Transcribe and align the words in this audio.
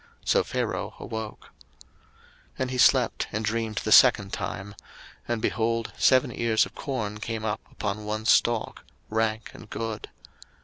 So 0.25 0.43
Pharaoh 0.43 0.95
awoke. 0.97 1.51
01:041:005 2.53 2.53
And 2.57 2.71
he 2.71 2.77
slept 2.79 3.27
and 3.31 3.45
dreamed 3.45 3.75
the 3.83 3.91
second 3.91 4.33
time: 4.33 4.73
and, 5.27 5.43
behold, 5.43 5.93
seven 5.95 6.31
ears 6.35 6.65
of 6.65 6.73
corn 6.73 7.19
came 7.19 7.45
up 7.45 7.61
upon 7.71 8.03
one 8.03 8.25
stalk, 8.25 8.83
rank 9.11 9.51
and 9.53 9.69
good. 9.69 10.09